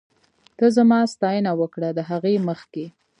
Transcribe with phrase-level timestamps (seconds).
[0.57, 2.85] ته زما ستاينه وکړه، د هغې مخکې